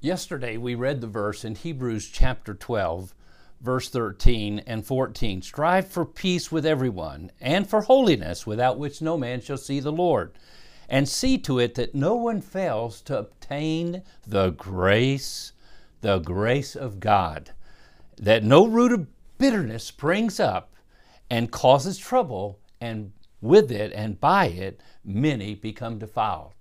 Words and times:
Yesterday 0.00 0.56
we 0.56 0.76
read 0.76 1.00
the 1.00 1.08
verse 1.08 1.44
in 1.44 1.56
Hebrews 1.56 2.08
chapter 2.08 2.54
12, 2.54 3.16
verse 3.60 3.88
13 3.88 4.60
and 4.60 4.86
14 4.86 5.42
Strive 5.42 5.88
for 5.88 6.04
peace 6.04 6.52
with 6.52 6.64
everyone, 6.64 7.32
and 7.40 7.68
for 7.68 7.80
holiness, 7.80 8.46
without 8.46 8.78
which 8.78 9.02
no 9.02 9.18
man 9.18 9.40
shall 9.40 9.56
see 9.56 9.80
the 9.80 9.90
Lord. 9.90 10.38
And 10.88 11.08
see 11.08 11.36
to 11.38 11.58
it 11.58 11.74
that 11.74 11.96
no 11.96 12.14
one 12.14 12.40
fails 12.40 13.00
to 13.02 13.18
obtain 13.18 14.04
the 14.24 14.50
grace, 14.50 15.50
the 16.00 16.20
grace 16.20 16.76
of 16.76 17.00
God, 17.00 17.50
that 18.18 18.44
no 18.44 18.68
root 18.68 18.92
of 18.92 19.08
bitterness 19.36 19.82
springs 19.82 20.38
up 20.38 20.76
and 21.28 21.50
causes 21.50 21.98
trouble, 21.98 22.60
and 22.80 23.10
with 23.40 23.72
it 23.72 23.92
and 23.92 24.20
by 24.20 24.46
it 24.46 24.80
many 25.04 25.56
become 25.56 25.98
defiled. 25.98 26.54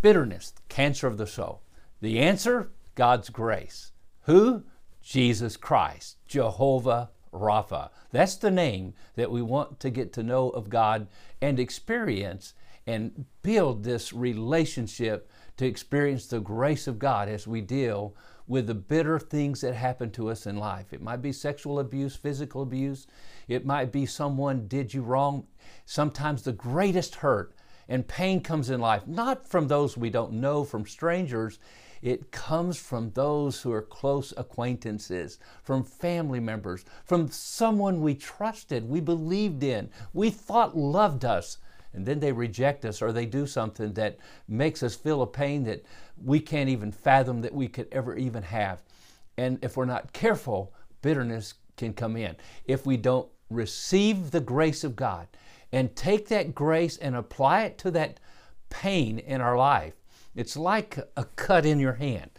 Bitterness, 0.00 0.54
cancer 0.70 1.06
of 1.06 1.18
the 1.18 1.26
soul. 1.26 1.60
The 2.04 2.20
answer 2.20 2.70
God's 2.96 3.30
grace. 3.30 3.92
Who? 4.24 4.64
Jesus 5.00 5.56
Christ, 5.56 6.18
Jehovah 6.26 7.08
Rapha. 7.32 7.88
That's 8.12 8.36
the 8.36 8.50
name 8.50 8.92
that 9.16 9.30
we 9.30 9.40
want 9.40 9.80
to 9.80 9.88
get 9.88 10.12
to 10.12 10.22
know 10.22 10.50
of 10.50 10.68
God 10.68 11.06
and 11.40 11.58
experience 11.58 12.52
and 12.86 13.24
build 13.40 13.84
this 13.84 14.12
relationship 14.12 15.30
to 15.56 15.64
experience 15.64 16.26
the 16.26 16.40
grace 16.40 16.86
of 16.86 16.98
God 16.98 17.30
as 17.30 17.46
we 17.46 17.62
deal 17.62 18.14
with 18.46 18.66
the 18.66 18.74
bitter 18.74 19.18
things 19.18 19.62
that 19.62 19.74
happen 19.74 20.10
to 20.10 20.28
us 20.28 20.46
in 20.46 20.58
life. 20.58 20.92
It 20.92 21.00
might 21.00 21.22
be 21.22 21.32
sexual 21.32 21.78
abuse, 21.78 22.14
physical 22.14 22.60
abuse, 22.60 23.06
it 23.48 23.64
might 23.64 23.90
be 23.90 24.04
someone 24.04 24.68
did 24.68 24.92
you 24.92 25.00
wrong. 25.00 25.46
Sometimes 25.86 26.42
the 26.42 26.52
greatest 26.52 27.14
hurt 27.14 27.54
and 27.88 28.06
pain 28.06 28.40
comes 28.40 28.70
in 28.70 28.80
life, 28.80 29.06
not 29.06 29.46
from 29.46 29.68
those 29.68 29.96
we 29.96 30.10
don't 30.10 30.32
know, 30.32 30.64
from 30.64 30.86
strangers. 30.86 31.58
It 32.02 32.30
comes 32.30 32.76
from 32.76 33.10
those 33.12 33.62
who 33.62 33.72
are 33.72 33.82
close 33.82 34.34
acquaintances, 34.36 35.38
from 35.62 35.84
family 35.84 36.40
members, 36.40 36.84
from 37.04 37.30
someone 37.30 38.02
we 38.02 38.14
trusted, 38.14 38.88
we 38.88 39.00
believed 39.00 39.62
in, 39.62 39.88
we 40.12 40.28
thought 40.30 40.76
loved 40.76 41.24
us, 41.24 41.58
and 41.94 42.04
then 42.04 42.20
they 42.20 42.32
reject 42.32 42.84
us 42.84 43.00
or 43.00 43.12
they 43.12 43.24
do 43.24 43.46
something 43.46 43.92
that 43.94 44.18
makes 44.48 44.82
us 44.82 44.94
feel 44.94 45.22
a 45.22 45.26
pain 45.26 45.64
that 45.64 45.84
we 46.22 46.40
can't 46.40 46.68
even 46.68 46.92
fathom 46.92 47.40
that 47.40 47.54
we 47.54 47.68
could 47.68 47.88
ever 47.92 48.16
even 48.16 48.42
have. 48.42 48.82
And 49.36 49.58
if 49.62 49.76
we're 49.76 49.84
not 49.84 50.12
careful, 50.12 50.74
bitterness 51.02 51.54
can 51.76 51.92
come 51.92 52.16
in. 52.16 52.36
If 52.66 52.84
we 52.84 52.96
don't 52.96 53.28
receive 53.50 54.30
the 54.30 54.40
grace 54.40 54.84
of 54.84 54.96
God 54.96 55.28
and 55.74 55.96
take 55.96 56.28
that 56.28 56.54
grace 56.54 56.96
and 56.96 57.16
apply 57.16 57.64
it 57.64 57.76
to 57.78 57.90
that 57.90 58.20
pain 58.70 59.18
in 59.18 59.40
our 59.40 59.56
life, 59.56 59.94
it's 60.36 60.56
like 60.56 60.98
a 61.16 61.24
cut 61.24 61.66
in 61.66 61.80
your 61.80 61.94
hand. 61.94 62.30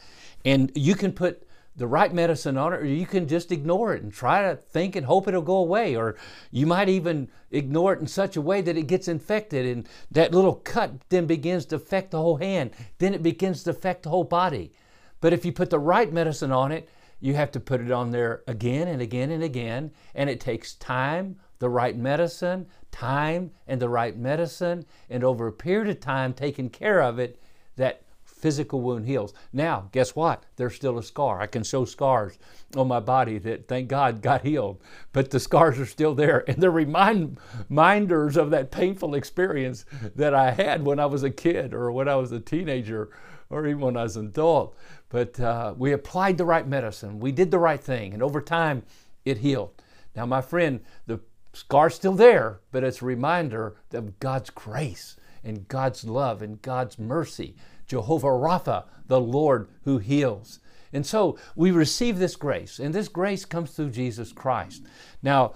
And 0.46 0.72
you 0.74 0.96
can 0.96 1.12
put 1.12 1.46
the 1.76 1.86
right 1.86 2.14
medicine 2.14 2.58
on 2.58 2.72
it, 2.72 2.80
or 2.80 2.86
you 2.86 3.06
can 3.06 3.28
just 3.28 3.52
ignore 3.52 3.94
it 3.94 4.02
and 4.02 4.14
try 4.14 4.42
to 4.42 4.56
think 4.56 4.96
and 4.96 5.06
hope 5.06 5.28
it'll 5.28 5.42
go 5.42 5.58
away. 5.58 5.98
Or 5.98 6.16
you 6.50 6.66
might 6.66 6.88
even 6.88 7.30
ignore 7.52 7.92
it 7.92 8.00
in 8.00 8.08
such 8.08 8.38
a 8.38 8.42
way 8.42 8.62
that 8.62 8.78
it 8.78 8.88
gets 8.88 9.10
infected, 9.10 9.66
and 9.66 9.90
that 10.12 10.34
little 10.34 10.56
cut 10.56 10.94
then 11.10 11.26
begins 11.26 11.66
to 11.66 11.76
affect 11.76 12.12
the 12.12 12.22
whole 12.22 12.38
hand. 12.38 12.72
Then 13.00 13.14
it 13.14 13.22
begins 13.22 13.64
to 13.64 13.72
affect 13.72 14.04
the 14.04 14.10
whole 14.10 14.24
body. 14.24 14.72
But 15.20 15.34
if 15.34 15.44
you 15.44 15.52
put 15.52 15.70
the 15.70 15.80
right 15.80 16.12
medicine 16.14 16.54
on 16.54 16.72
it, 16.72 16.88
you 17.20 17.34
have 17.34 17.52
to 17.52 17.60
put 17.60 17.82
it 17.82 17.92
on 17.92 18.12
there 18.12 18.44
again 18.48 18.88
and 18.88 19.02
again 19.02 19.32
and 19.32 19.44
again, 19.44 19.92
and 20.14 20.30
it 20.30 20.40
takes 20.40 20.76
time, 20.76 21.42
the 21.60 21.70
right 21.70 21.96
medicine, 21.98 22.68
time, 22.92 23.52
and 23.68 23.82
the 23.82 23.90
right 23.90 24.18
medicine, 24.18 24.86
and 25.10 25.24
over 25.24 25.48
a 25.48 25.52
period 25.52 25.90
of 25.90 26.00
time, 26.00 26.34
taking 26.34 26.70
care 26.70 27.02
of 27.02 27.20
it, 27.20 27.42
that 27.76 28.02
physical 28.46 28.82
wound 28.82 29.08
heals. 29.08 29.34
Now, 29.54 29.90
guess 29.92 30.16
what? 30.16 30.44
There's 30.58 30.76
still 30.76 31.00
a 31.00 31.04
scar. 31.04 31.42
I 31.42 31.48
can 31.48 31.64
show 31.64 31.86
scars 31.86 32.38
on 32.76 32.88
my 32.88 33.00
body 33.00 33.38
that, 33.40 33.68
thank 33.68 33.88
God, 33.88 34.22
got 34.30 34.42
healed, 34.42 34.82
but 35.14 35.32
the 35.32 35.40
scars 35.40 35.80
are 35.80 35.86
still 35.86 36.14
there, 36.14 36.44
and 36.48 36.62
they're 36.62 36.70
remind, 36.70 37.40
reminders 37.70 38.38
of 38.38 38.52
that 38.52 38.72
painful 38.72 39.16
experience 39.16 39.86
that 40.16 40.36
I 40.36 40.52
had 40.52 40.86
when 40.86 41.00
I 41.00 41.06
was 41.08 41.24
a 41.24 41.30
kid, 41.32 41.74
or 41.74 41.92
when 41.92 42.08
I 42.08 42.16
was 42.18 42.32
a 42.32 42.40
teenager, 42.40 43.10
or 43.50 43.66
even 43.66 43.80
when 43.80 43.98
I 43.98 44.04
was 44.04 44.18
an 44.18 44.28
adult. 44.28 44.76
But 45.10 45.40
uh, 45.40 45.74
we 45.78 45.92
applied 45.92 46.38
the 46.38 46.46
right 46.46 46.68
medicine, 46.68 47.20
we 47.20 47.32
did 47.32 47.50
the 47.52 47.60
right 47.60 47.82
thing, 47.82 48.14
and 48.14 48.22
over 48.22 48.42
time, 48.42 48.84
it 49.24 49.40
healed. 49.40 49.82
Now, 50.16 50.26
my 50.26 50.42
friend, 50.42 50.82
the 51.08 51.20
scar's 51.56 51.96
still 51.96 52.14
there, 52.14 52.60
but 52.72 52.84
it's 52.84 53.02
a 53.02 53.06
reminder 53.06 53.76
of 53.92 54.20
God's 54.20 54.50
grace 54.50 55.16
and 55.44 55.68
God's 55.68 56.04
love 56.04 56.42
and 56.42 56.62
God's 56.62 57.00
mercy. 57.00 57.56
Jehovah 57.88 58.28
Rapha, 58.28 58.86
the 59.08 59.22
Lord 59.22 59.70
who 59.84 60.00
heals. 60.00 60.60
And 60.92 61.06
so 61.06 61.38
we 61.56 61.72
receive 61.72 62.20
this 62.20 62.36
grace, 62.36 62.80
and 62.80 62.94
this 62.94 63.08
grace 63.08 63.46
comes 63.46 63.72
through 63.72 63.92
Jesus 63.92 64.32
Christ. 64.32 64.84
Now, 65.22 65.54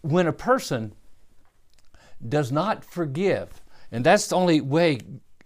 when 0.00 0.26
a 0.26 0.32
person 0.32 0.94
does 2.26 2.50
not 2.50 2.84
forgive, 2.84 3.62
and 3.92 4.04
that's 4.04 4.28
the 4.28 4.36
only 4.36 4.60
way 4.60 5.00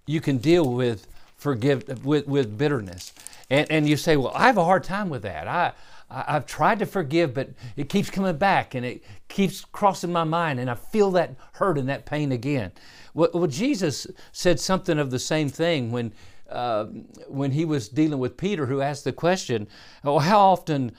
you 0.06 0.21
can 0.21 0.38
deal 0.38 0.72
with 0.72 1.06
forgive 1.37 2.05
with, 2.05 2.27
with 2.27 2.56
bitterness. 2.56 3.12
And, 3.50 3.71
and 3.71 3.88
you 3.88 3.97
say, 3.97 4.16
well, 4.16 4.32
I 4.34 4.47
have 4.47 4.56
a 4.56 4.65
hard 4.65 4.84
time 4.84 5.11
with 5.11 5.22
that. 5.22 5.49
I, 5.49 5.72
I, 6.12 6.33
have 6.34 6.47
tried 6.47 6.78
to 6.81 6.87
forgive, 6.87 7.33
but 7.33 7.50
it 7.77 7.89
keeps 7.89 8.11
coming 8.11 8.37
back 8.37 8.75
and 8.75 8.84
it 8.84 9.03
keeps 9.28 9.65
crossing 9.65 10.12
my 10.12 10.25
mind, 10.25 10.61
and 10.61 10.71
I 10.71 10.75
feel 10.75 11.11
that 11.12 11.34
hurt 11.55 11.78
and 11.78 11.89
that 11.89 12.05
pain 12.05 12.33
again. 12.33 12.73
Well, 13.15 13.31
well 13.33 13.47
Jesus 13.47 14.06
said 14.31 14.61
something 14.61 14.99
of 14.99 15.11
the 15.11 15.19
same 15.19 15.49
thing 15.49 15.91
when, 15.91 16.12
uh, 16.50 16.84
when 17.28 17.53
he 17.53 17.65
was 17.65 17.89
dealing 17.89 18.19
with 18.19 18.37
Peter, 18.37 18.67
who 18.67 18.81
asked 18.83 19.05
the 19.05 19.12
question, 19.12 19.69
oh, 20.05 20.19
How 20.19 20.41
often 20.41 20.93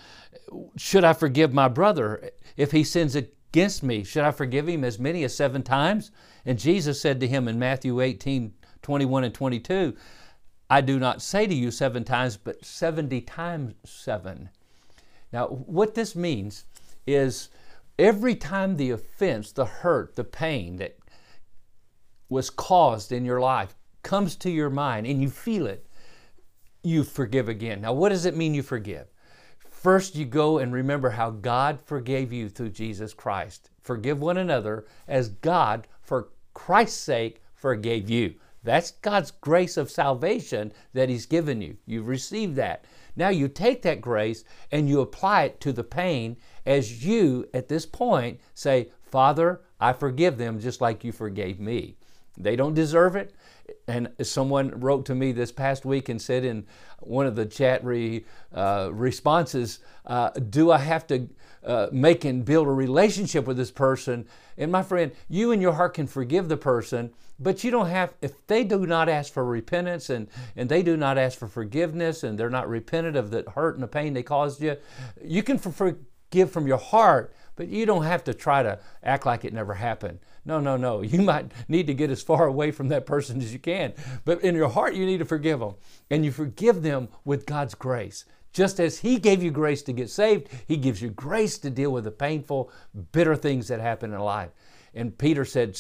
should 0.78 1.04
I 1.04 1.14
forgive 1.14 1.54
my 1.54 1.68
brother 1.68 2.32
if 2.58 2.72
he 2.72 2.84
sins 2.84 3.16
against 3.16 3.84
me? 3.84 4.04
Should 4.04 4.24
I 4.24 4.32
forgive 4.32 4.68
him 4.68 4.84
as 4.84 5.00
many 5.00 5.24
as 5.24 5.36
seven 5.36 5.62
times? 5.62 6.12
And 6.46 6.60
Jesus 6.60 7.00
said 7.00 7.20
to 7.20 7.28
him 7.28 7.48
in 7.48 7.60
Matthew 7.60 8.02
18 8.02 8.54
21 8.82 9.24
and 9.24 9.34
22, 9.34 9.96
I 10.70 10.82
do 10.82 11.00
not 11.00 11.22
say 11.22 11.48
to 11.48 11.54
you 11.54 11.72
seven 11.72 12.04
times, 12.04 12.36
but 12.36 12.66
70 12.66 13.22
times 13.22 13.76
seven. 13.86 14.50
Now, 15.34 15.48
what 15.48 15.96
this 15.96 16.16
means 16.16 16.66
is 17.08 17.50
every 17.98 18.36
time 18.36 18.78
the 18.78 18.92
offense, 18.92 19.52
the 19.52 19.66
hurt, 19.66 20.16
the 20.16 20.24
pain 20.24 20.78
that 20.78 20.98
was 22.30 22.50
caused 22.50 23.12
in 23.12 23.26
your 23.26 23.42
life 23.42 23.76
comes 24.04 24.36
to 24.38 24.52
your 24.52 24.70
mind 24.70 25.08
and 25.08 25.22
you 25.22 25.30
feel 25.30 25.66
it, 25.66 25.88
you 26.84 27.04
forgive 27.04 27.50
again. 27.50 27.82
Now, 27.82 27.94
what 27.94 28.10
does 28.10 28.26
it 28.26 28.38
mean 28.38 28.54
you 28.54 28.62
forgive? 28.62 29.08
First, 29.70 30.16
you 30.16 30.26
go 30.26 30.60
and 30.60 30.72
remember 30.72 31.10
how 31.10 31.32
God 31.32 31.82
forgave 31.82 32.32
you 32.32 32.48
through 32.48 32.70
Jesus 32.70 33.14
Christ. 33.14 33.70
Forgive 33.82 34.22
one 34.22 34.38
another 34.38 34.86
as 35.08 35.30
God, 35.30 35.88
for 36.02 36.30
Christ's 36.54 37.00
sake, 37.00 37.42
forgave 37.54 38.10
you. 38.10 38.36
That's 38.64 38.92
God's 38.92 39.32
grace 39.32 39.76
of 39.78 39.92
salvation 39.92 40.72
that 40.94 41.10
He's 41.10 41.26
given 41.26 41.62
you. 41.62 41.78
You've 41.86 42.08
received 42.08 42.56
that. 42.56 42.86
Now 43.16 43.30
you 43.30 43.48
take 43.48 43.82
that 43.82 44.02
grace 44.02 44.44
and 44.72 44.88
you 44.88 45.02
apply 45.02 45.44
it 45.44 45.62
to 45.62 45.74
the 45.74 45.84
pain 45.84 46.38
as 46.66 47.06
you, 47.06 47.48
at 47.54 47.68
this 47.68 47.86
point, 47.86 48.40
say, 48.54 48.90
Father, 49.02 49.62
I 49.80 49.94
forgive 49.94 50.38
them 50.38 50.60
just 50.60 50.82
like 50.82 51.04
you 51.04 51.12
forgave 51.12 51.60
me. 51.60 51.98
They 52.38 52.56
don't 52.56 52.74
deserve 52.74 53.16
it. 53.16 53.34
And 53.88 54.10
someone 54.22 54.80
wrote 54.80 55.06
to 55.08 55.16
me 55.16 55.32
this 55.32 55.52
past 55.52 55.86
week 55.86 56.10
and 56.10 56.22
said 56.22 56.44
in 56.44 56.66
one 57.00 57.26
of 57.26 57.36
the 57.36 57.46
chat 57.46 57.84
re, 57.84 58.26
uh, 58.54 58.90
responses, 58.92 59.80
uh, 60.06 60.30
Do 60.32 60.72
I 60.72 60.80
have 60.80 61.08
to 61.08 61.30
uh, 61.64 61.88
make 61.92 62.26
and 62.26 62.44
build 62.44 62.68
a 62.68 62.72
relationship 62.72 63.46
with 63.46 63.58
this 63.58 63.72
person? 63.72 64.28
And 64.58 64.72
my 64.72 64.84
friend, 64.84 65.12
you 65.30 65.52
in 65.52 65.62
your 65.62 65.74
heart 65.74 65.96
can 65.96 66.08
forgive 66.08 66.50
the 66.50 66.58
person, 66.58 67.14
but 67.40 67.64
you 67.64 67.72
don't 67.72 67.88
have, 67.88 68.14
if 68.22 68.46
they 68.48 68.64
do 68.64 68.86
not 68.86 69.10
ask 69.10 69.34
for 69.34 69.46
repentance 69.46 70.10
and, 70.10 70.28
and 70.56 70.70
they 70.70 70.84
do 70.84 70.98
not 70.98 71.18
ask 71.18 71.38
for 71.38 71.48
forgiveness 71.48 72.24
and 72.24 72.38
they're 72.38 72.50
not 72.50 72.70
repentant 72.70 73.16
of 73.16 73.32
the 73.32 73.44
hurt 73.54 73.76
and 73.76 73.84
the 73.84 73.88
pain 73.88 74.14
they 74.14 74.24
caused 74.24 74.62
you, 74.62 74.78
you 75.24 75.44
can 75.44 75.58
forgive 75.58 76.52
from 76.52 76.68
your 76.68 76.78
heart, 76.78 77.34
but 77.56 77.68
you 77.68 77.86
don't 77.86 78.04
have 78.04 78.24
to 78.26 78.34
try 78.34 78.64
to 78.64 78.80
act 79.04 79.26
like 79.26 79.46
it 79.46 79.54
never 79.54 79.74
happened. 79.74 80.20
No, 80.46 80.60
no, 80.60 80.78
no. 80.78 81.02
You 81.02 81.22
might 81.24 81.52
need 81.68 81.88
to 81.88 81.94
get 81.94 82.10
as 82.10 82.22
far 82.22 82.48
away 82.48 82.72
from 82.72 82.90
that 82.90 83.06
person 83.06 83.42
as 83.42 83.54
you 83.54 83.60
can. 83.60 83.94
But 84.26 84.42
in 84.42 84.56
your 84.56 84.70
heart, 84.70 84.96
you 84.96 85.06
need 85.06 85.20
to 85.20 85.26
forgive 85.26 85.60
them. 85.60 85.76
And 86.10 86.26
you 86.26 86.32
forgive 86.32 86.82
them 86.82 87.10
with 87.26 87.46
God's 87.46 87.76
grace. 87.76 88.26
Just 88.52 88.80
as 88.80 89.00
He 89.00 89.18
gave 89.18 89.42
you 89.42 89.52
grace 89.52 89.82
to 89.84 89.94
get 89.94 90.10
saved, 90.10 90.50
He 90.68 90.78
gives 90.78 91.02
you 91.02 91.10
grace 91.10 91.58
to 91.60 91.70
deal 91.70 91.92
with 91.92 92.04
the 92.04 92.12
painful, 92.12 92.72
bitter 93.12 93.36
things 93.36 93.68
that 93.68 93.80
happen 93.80 94.14
in 94.14 94.20
life. 94.20 94.52
And 94.94 95.18
Peter 95.18 95.44
said, 95.44 95.76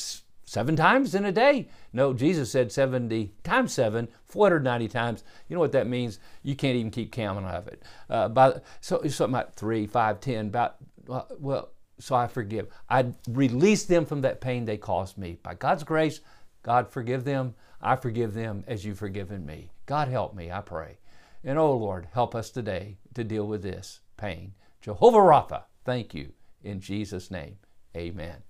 Seven 0.45 0.75
times 0.75 1.15
in 1.15 1.25
a 1.25 1.31
day? 1.31 1.69
No, 1.93 2.13
Jesus 2.13 2.51
said 2.51 2.71
70 2.71 3.31
times 3.43 3.73
seven, 3.73 4.07
490 4.25 4.87
times. 4.87 5.23
You 5.47 5.55
know 5.55 5.59
what 5.59 5.71
that 5.71 5.87
means? 5.87 6.19
You 6.43 6.55
can't 6.55 6.75
even 6.75 6.91
keep 6.91 7.11
counting 7.11 7.45
of 7.45 7.67
it. 7.67 7.81
Uh, 8.09 8.27
by, 8.27 8.61
so 8.81 9.01
something 9.07 9.33
like 9.33 9.53
three, 9.53 9.87
five, 9.87 10.19
ten, 10.19 10.47
about, 10.47 10.75
well, 11.07 11.69
so 11.99 12.15
I 12.15 12.27
forgive. 12.27 12.67
I 12.89 13.07
release 13.29 13.85
them 13.85 14.05
from 14.05 14.21
that 14.21 14.41
pain 14.41 14.65
they 14.65 14.77
caused 14.77 15.17
me. 15.17 15.37
By 15.43 15.55
God's 15.55 15.83
grace, 15.83 16.21
God 16.63 16.89
forgive 16.89 17.23
them. 17.23 17.55
I 17.81 17.95
forgive 17.95 18.33
them 18.33 18.63
as 18.67 18.85
you've 18.85 18.97
forgiven 18.97 19.45
me. 19.45 19.71
God 19.85 20.07
help 20.07 20.33
me, 20.33 20.51
I 20.51 20.61
pray. 20.61 20.97
And 21.43 21.59
oh 21.59 21.75
Lord, 21.75 22.07
help 22.13 22.35
us 22.35 22.49
today 22.49 22.97
to 23.13 23.23
deal 23.23 23.47
with 23.47 23.61
this 23.61 23.99
pain. 24.17 24.53
Jehovah 24.81 25.17
Rapha, 25.17 25.63
thank 25.83 26.13
you. 26.13 26.31
In 26.63 26.79
Jesus' 26.79 27.29
name, 27.29 27.57
amen. 27.95 28.43